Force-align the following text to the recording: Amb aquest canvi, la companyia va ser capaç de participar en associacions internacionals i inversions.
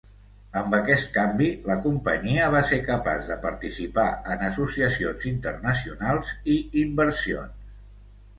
Amb 0.59 0.71
aquest 0.75 1.09
canvi, 1.17 1.49
la 1.71 1.75
companyia 1.83 2.47
va 2.55 2.61
ser 2.69 2.79
capaç 2.87 3.27
de 3.33 3.37
participar 3.43 4.07
en 4.37 4.43
associacions 4.49 5.29
internacionals 5.33 6.33
i 6.57 6.59
inversions. 6.87 7.71